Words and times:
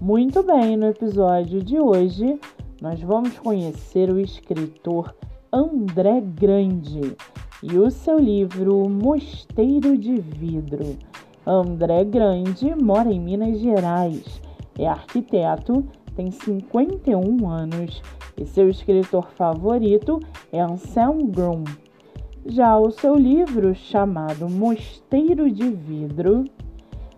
Muito 0.00 0.42
bem, 0.42 0.76
no 0.76 0.88
episódio 0.88 1.62
de 1.62 1.80
hoje 1.80 2.38
nós 2.82 3.00
vamos 3.00 3.38
conhecer 3.38 4.10
o 4.10 4.20
escritor 4.20 5.16
André 5.50 6.20
Grande 6.20 7.16
e 7.62 7.78
o 7.78 7.90
seu 7.90 8.18
livro 8.18 8.86
Mosteiro 8.90 9.96
de 9.96 10.20
Vidro. 10.20 10.98
André 11.46 12.04
Grande 12.04 12.74
mora 12.74 13.10
em 13.10 13.18
Minas 13.18 13.58
Gerais, 13.58 14.40
é 14.78 14.86
arquiteto, 14.86 15.82
tem 16.14 16.30
51 16.30 17.48
anos 17.48 18.02
e 18.36 18.44
seu 18.44 18.68
escritor 18.68 19.30
favorito 19.30 20.20
é 20.52 20.60
Anselm 20.60 21.26
Grum. 21.30 21.64
Já 22.44 22.78
o 22.78 22.90
seu 22.90 23.16
livro, 23.16 23.74
chamado 23.74 24.46
Mosteiro 24.48 25.50
de 25.50 25.70
Vidro, 25.70 26.44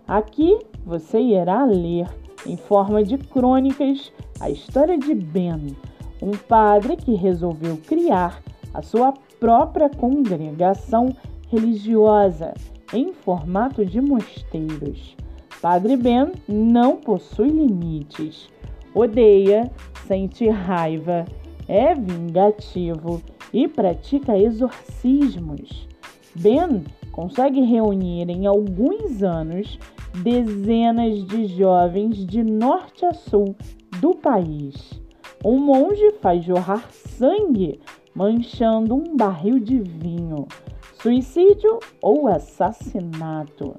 aqui 0.07 0.57
você 0.85 1.19
irá 1.19 1.65
ler 1.65 2.07
em 2.45 2.57
forma 2.57 3.03
de 3.03 3.17
crônicas, 3.17 4.11
a 4.39 4.49
história 4.49 4.97
de 4.97 5.13
Ben, 5.13 5.75
um 6.21 6.31
padre 6.31 6.95
que 6.95 7.13
resolveu 7.13 7.77
criar 7.77 8.41
a 8.73 8.81
sua 8.81 9.13
própria 9.39 9.89
congregação 9.89 11.15
religiosa 11.49 12.53
em 12.93 13.13
formato 13.13 13.85
de 13.85 14.01
mosteiros. 14.01 15.15
Padre 15.61 15.97
Ben 15.97 16.31
não 16.47 16.97
possui 16.97 17.49
limites, 17.49 18.49
odeia, 18.93 19.69
sente 20.07 20.47
raiva, 20.47 21.25
é 21.67 21.93
vingativo 21.93 23.21
e 23.53 23.67
pratica 23.67 24.37
exorcismos. 24.37 25.87
Ben 26.35 26.83
consegue 27.11 27.61
reunir 27.61 28.29
em 28.29 28.45
alguns 28.45 29.21
anos 29.23 29.79
dezenas 30.23 31.25
de 31.25 31.45
jovens 31.47 32.25
de 32.25 32.43
norte 32.43 33.05
a 33.05 33.13
sul 33.13 33.55
do 33.99 34.15
país. 34.15 34.99
Um 35.43 35.57
monge 35.57 36.11
faz 36.21 36.43
jorrar 36.43 36.89
sangue 36.91 37.79
manchando 38.13 38.95
um 38.95 39.15
barril 39.15 39.59
de 39.59 39.79
vinho. 39.79 40.47
Suicídio 41.01 41.79
ou 42.01 42.27
assassinato. 42.27 43.75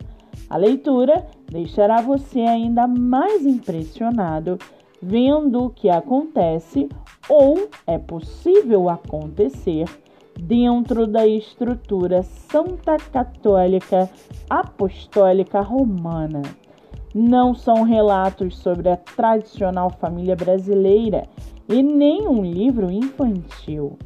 A 0.49 0.57
leitura 0.57 1.27
deixará 1.51 2.01
você 2.01 2.41
ainda 2.41 2.87
mais 2.87 3.45
impressionado 3.45 4.59
vendo 5.03 5.65
o 5.65 5.71
que 5.71 5.89
acontece 5.89 6.89
ou 7.29 7.69
é 7.87 7.99
possível 7.99 8.89
acontecer 8.89 9.85
dentro 10.41 11.07
da 11.07 11.27
estrutura 11.27 12.23
Santa 12.23 12.97
Católica 12.97 14.11
Apostólica 14.49 15.61
Romana. 15.61 16.43
Não 17.15 17.55
são 17.55 17.83
relatos 17.83 18.57
sobre 18.59 18.89
a 18.89 18.97
tradicional 18.97 19.91
família 19.91 20.37
brasileira 20.37 21.29
e 21.69 21.83
nem 21.83 22.27
um 22.27 22.43
livro 22.43 22.91
infantil. 22.91 23.99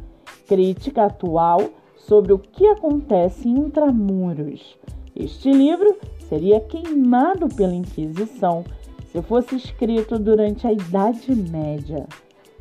Crítica 0.47 1.05
atual 1.05 1.61
sobre 1.97 2.33
o 2.33 2.39
que 2.39 2.67
acontece 2.67 3.49
em 3.49 3.59
intramuros. 3.59 4.77
Este 5.15 5.51
livro 5.51 5.97
seria 6.29 6.61
queimado 6.61 7.49
pela 7.49 7.75
Inquisição 7.75 8.65
se 9.13 9.23
fosse 9.23 9.55
escrito 9.55 10.19
durante 10.19 10.67
a 10.67 10.73
Idade 10.73 11.35
Média. 11.35 12.07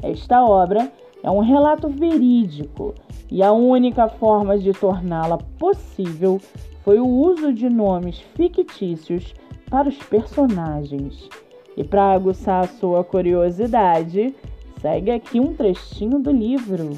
Esta 0.01 0.43
obra 0.45 0.91
é 1.23 1.31
um 1.31 1.39
relato 1.39 1.87
verídico 1.87 2.93
e 3.31 3.41
a 3.41 3.53
única 3.53 4.09
forma 4.09 4.57
de 4.57 4.73
torná-la 4.73 5.37
possível 5.57 6.39
foi 6.83 6.99
o 6.99 7.07
uso 7.07 7.53
de 7.53 7.69
nomes 7.69 8.19
fictícios 8.35 9.33
para 9.69 9.87
os 9.87 9.97
personagens. 9.97 11.29
E 11.77 11.83
para 11.83 12.11
aguçar 12.11 12.65
a 12.65 12.67
sua 12.67 13.03
curiosidade, 13.03 14.35
segue 14.81 15.11
aqui 15.11 15.39
um 15.39 15.53
trechinho 15.55 16.19
do 16.19 16.29
livro 16.29 16.89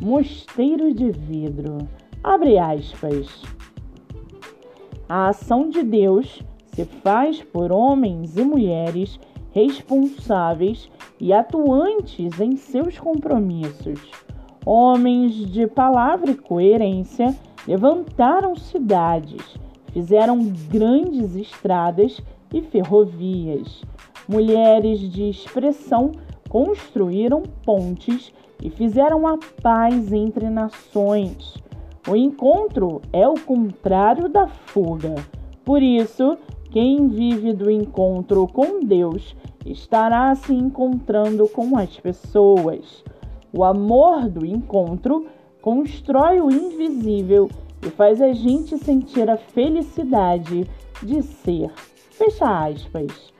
Mosteiro 0.00 0.94
de 0.94 1.10
Vidro. 1.10 1.78
Abre 2.22 2.56
aspas. 2.56 3.42
A 5.08 5.28
ação 5.28 5.68
de 5.68 5.82
Deus 5.82 6.40
se 6.68 6.84
faz 6.84 7.42
por 7.42 7.72
homens 7.72 8.36
e 8.36 8.44
mulheres 8.44 9.18
responsáveis 9.50 10.88
e 11.22 11.32
atuantes 11.32 12.40
em 12.40 12.56
seus 12.56 12.98
compromissos. 12.98 14.00
Homens 14.66 15.34
de 15.34 15.68
palavra 15.68 16.32
e 16.32 16.36
coerência 16.36 17.32
levantaram 17.66 18.56
cidades, 18.56 19.56
fizeram 19.92 20.40
grandes 20.68 21.36
estradas 21.36 22.20
e 22.52 22.60
ferrovias. 22.60 23.82
Mulheres 24.28 24.98
de 24.98 25.30
expressão 25.30 26.10
construíram 26.48 27.44
pontes 27.64 28.32
e 28.60 28.68
fizeram 28.68 29.24
a 29.24 29.38
paz 29.62 30.12
entre 30.12 30.50
nações. 30.50 31.54
O 32.08 32.16
encontro 32.16 33.00
é 33.12 33.28
o 33.28 33.38
contrário 33.38 34.28
da 34.28 34.48
fuga. 34.48 35.14
Por 35.64 35.80
isso, 35.80 36.36
quem 36.72 37.06
vive 37.06 37.52
do 37.52 37.70
encontro 37.70 38.48
com 38.48 38.82
Deus 38.82 39.36
estará 39.66 40.34
se 40.34 40.54
encontrando 40.54 41.46
com 41.48 41.76
as 41.76 42.00
pessoas. 42.00 43.04
O 43.52 43.62
amor 43.62 44.30
do 44.30 44.46
encontro 44.46 45.26
constrói 45.60 46.40
o 46.40 46.50
invisível 46.50 47.50
e 47.86 47.90
faz 47.90 48.22
a 48.22 48.32
gente 48.32 48.78
sentir 48.78 49.28
a 49.28 49.36
felicidade 49.36 50.66
de 51.02 51.22
ser. 51.22 51.70
Fecha 52.10 52.66
aspas. 52.66 53.34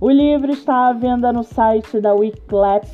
O 0.00 0.08
livro 0.08 0.52
está 0.52 0.86
à 0.86 0.92
venda 0.92 1.32
no 1.32 1.42
site 1.42 2.00
da 2.00 2.14
Wiclap 2.14 2.86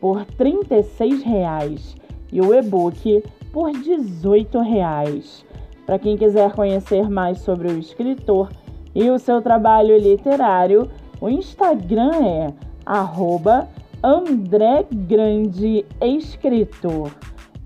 por 0.00 0.18
R$ 0.18 0.26
36,00 0.38 1.96
e 2.32 2.40
o 2.40 2.54
e-book 2.54 3.24
por 3.52 3.72
R$ 3.72 3.78
18,00. 3.82 5.44
Para 5.84 5.98
quem 5.98 6.16
quiser 6.16 6.52
conhecer 6.52 7.10
mais 7.10 7.40
sobre 7.40 7.66
o 7.66 7.78
escritor 7.78 8.48
e 8.94 9.10
o 9.10 9.18
seu 9.18 9.40
trabalho 9.40 9.96
literário, 9.98 10.90
o 11.20 11.28
Instagram 11.28 12.12
é 12.22 12.54
arroba 12.84 13.68
André 14.02 14.86
Grande 14.90 15.84
Escritor. 16.00 17.10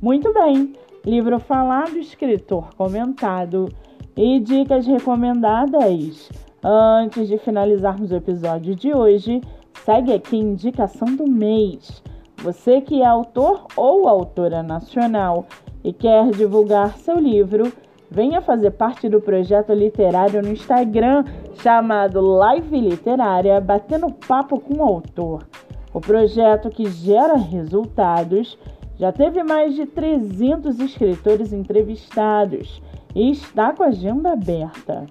Muito 0.02 0.32
bem, 0.34 0.74
livro 1.04 1.38
falado, 1.38 1.96
escritor 1.96 2.74
comentado 2.76 3.68
e 4.16 4.40
dicas 4.40 4.86
recomendadas. 4.86 6.30
Antes 6.62 7.28
de 7.28 7.38
finalizarmos 7.38 8.10
o 8.10 8.16
episódio 8.16 8.74
de 8.74 8.94
hoje, 8.94 9.40
segue 9.84 10.12
aqui 10.12 10.36
a 10.36 10.40
indicação 10.40 11.14
do 11.14 11.26
mês. 11.30 12.02
Você 12.38 12.80
que 12.80 13.02
é 13.02 13.06
autor 13.06 13.66
ou 13.76 14.08
autora 14.08 14.62
nacional 14.62 15.46
e 15.82 15.92
quer 15.92 16.30
divulgar 16.30 16.96
seu 16.98 17.18
livro, 17.18 17.72
venha 18.14 18.40
fazer 18.40 18.70
parte 18.70 19.08
do 19.08 19.20
projeto 19.20 19.72
literário 19.72 20.40
no 20.40 20.52
Instagram 20.52 21.24
chamado 21.56 22.20
Live 22.20 22.80
Literária 22.80 23.60
Batendo 23.60 24.08
Papo 24.12 24.60
com 24.60 24.74
o 24.74 24.82
Autor. 24.82 25.44
O 25.92 26.00
projeto 26.00 26.70
que 26.70 26.88
gera 26.88 27.34
resultados 27.34 28.56
já 28.96 29.10
teve 29.10 29.42
mais 29.42 29.74
de 29.74 29.84
300 29.84 30.78
escritores 30.78 31.52
entrevistados 31.52 32.80
e 33.16 33.32
está 33.32 33.72
com 33.72 33.82
a 33.82 33.88
agenda 33.88 34.32
aberta. 34.32 35.06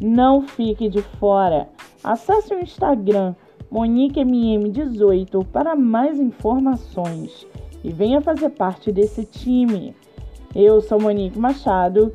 Não 0.00 0.40
fique 0.40 0.88
de 0.88 1.02
fora. 1.02 1.68
Acesse 2.02 2.54
o 2.54 2.58
Instagram 2.58 3.34
MoniqueMM18 3.70 5.44
para 5.52 5.76
mais 5.76 6.18
informações 6.18 7.46
e 7.84 7.92
venha 7.92 8.22
fazer 8.22 8.48
parte 8.50 8.90
desse 8.90 9.26
time. 9.26 9.94
Eu 10.54 10.80
sou 10.80 10.98
Monique 10.98 11.38
Machado 11.38 12.14